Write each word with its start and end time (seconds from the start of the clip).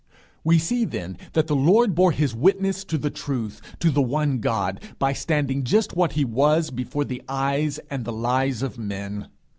We 0.43 0.57
see, 0.57 0.83
then, 0.83 1.15
that 1.33 1.45
the 1.45 1.55
Lord 1.55 1.93
bore 1.93 2.11
his 2.11 2.33
witness 2.33 2.83
to 2.85 2.97
the 2.97 3.11
Truth, 3.11 3.61
to 3.81 3.91
the 3.91 4.01
one 4.01 4.39
God, 4.39 4.81
by 4.97 5.13
standing 5.13 5.63
just 5.63 5.95
what 5.95 6.13
he 6.13 6.25
was, 6.25 6.71
before 6.71 7.05
the 7.05 7.21
eyes 7.29 7.77
and 7.87 8.03
the 8.03 8.11
lies 8.11 8.63
of 8.63 8.79
men. 8.79 9.27